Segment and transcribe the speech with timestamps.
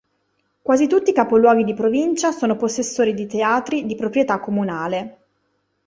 [0.63, 5.17] Quasi tutti i capoluoghi di provincia sono possessori di teatri di proprietà comunale.